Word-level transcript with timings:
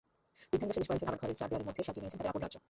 বৃদ্ধানিবাসে 0.49 0.79
বেশ 0.81 0.87
কয়েকজন 0.89 1.07
আবার 1.09 1.19
ঘরের 1.23 1.37
চার 1.39 1.47
দেয়ালের 1.49 1.67
মধ্যে 1.69 1.81
সাজিয়ে 1.87 2.01
নিয়েছেন 2.01 2.17
তাদের 2.19 2.31
আপন 2.31 2.41
রাজ্য। 2.43 2.57